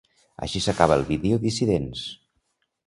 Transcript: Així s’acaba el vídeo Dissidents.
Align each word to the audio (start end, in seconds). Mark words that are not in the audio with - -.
Així 0.45 0.61
s’acaba 0.67 0.97
el 1.01 1.05
vídeo 1.11 1.41
Dissidents. 1.45 2.05